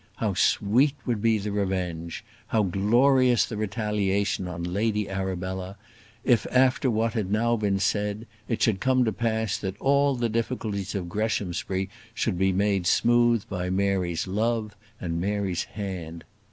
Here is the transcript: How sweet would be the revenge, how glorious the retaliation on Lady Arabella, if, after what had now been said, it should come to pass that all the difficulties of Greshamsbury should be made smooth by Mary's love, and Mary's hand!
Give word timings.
How 0.15 0.33
sweet 0.33 0.95
would 1.05 1.21
be 1.21 1.37
the 1.37 1.51
revenge, 1.51 2.25
how 2.47 2.63
glorious 2.63 3.45
the 3.45 3.55
retaliation 3.55 4.47
on 4.47 4.63
Lady 4.63 5.07
Arabella, 5.07 5.77
if, 6.23 6.47
after 6.49 6.89
what 6.89 7.13
had 7.13 7.31
now 7.31 7.55
been 7.55 7.77
said, 7.77 8.25
it 8.47 8.63
should 8.63 8.79
come 8.79 9.05
to 9.05 9.11
pass 9.13 9.59
that 9.59 9.79
all 9.79 10.15
the 10.15 10.27
difficulties 10.27 10.95
of 10.95 11.07
Greshamsbury 11.07 11.87
should 12.15 12.39
be 12.39 12.51
made 12.51 12.87
smooth 12.87 13.47
by 13.47 13.69
Mary's 13.69 14.25
love, 14.25 14.75
and 14.99 15.21
Mary's 15.21 15.65
hand! 15.65 16.23